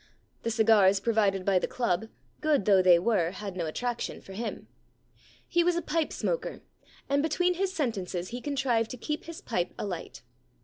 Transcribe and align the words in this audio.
The 0.41 0.49
cigars 0.49 0.99
provided 0.99 1.45
by 1.45 1.59
the 1.59 1.67
club, 1.67 2.07
good 2.39 2.65
though 2.65 2.81
they 2.81 2.97
were, 2.97 3.29
had 3.29 3.55
no 3.55 3.67
attraction 3.67 4.19
for 4.19 4.33
him. 4.33 4.67
He 5.47 5.63
was 5.63 5.75
a 5.75 5.81
pipe 5.83 6.11
smoker, 6.11 6.63
and 7.07 7.21
between 7.21 7.53
his 7.53 7.71
sentences 7.71 8.29
he 8.29 8.41
contrived 8.41 8.89
to 8.89 8.97
keep 8.97 9.25
his 9.25 9.41
pipe 9.41 9.75
alight. 9.77 10.23